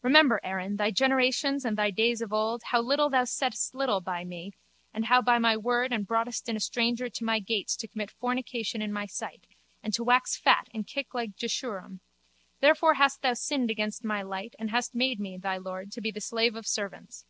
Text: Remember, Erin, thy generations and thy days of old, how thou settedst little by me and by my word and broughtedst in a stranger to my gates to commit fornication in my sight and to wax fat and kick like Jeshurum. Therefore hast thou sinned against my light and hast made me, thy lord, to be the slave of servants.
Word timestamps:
Remember, 0.00 0.40
Erin, 0.44 0.76
thy 0.76 0.92
generations 0.92 1.64
and 1.64 1.76
thy 1.76 1.90
days 1.90 2.20
of 2.22 2.32
old, 2.32 2.62
how 2.66 2.80
thou 2.82 3.24
settedst 3.24 3.74
little 3.74 4.00
by 4.00 4.22
me 4.24 4.52
and 4.92 5.04
by 5.24 5.40
my 5.40 5.56
word 5.56 5.92
and 5.92 6.06
broughtedst 6.06 6.48
in 6.48 6.54
a 6.54 6.60
stranger 6.60 7.10
to 7.10 7.24
my 7.24 7.40
gates 7.40 7.74
to 7.78 7.88
commit 7.88 8.12
fornication 8.12 8.80
in 8.80 8.92
my 8.92 9.06
sight 9.06 9.48
and 9.82 9.92
to 9.92 10.04
wax 10.04 10.36
fat 10.36 10.68
and 10.72 10.86
kick 10.86 11.14
like 11.14 11.34
Jeshurum. 11.34 11.98
Therefore 12.60 12.94
hast 12.94 13.22
thou 13.22 13.34
sinned 13.34 13.72
against 13.72 14.04
my 14.04 14.22
light 14.22 14.54
and 14.56 14.70
hast 14.70 14.94
made 14.94 15.18
me, 15.18 15.36
thy 15.36 15.56
lord, 15.56 15.90
to 15.90 16.00
be 16.00 16.12
the 16.12 16.20
slave 16.20 16.54
of 16.54 16.64
servants. 16.64 17.24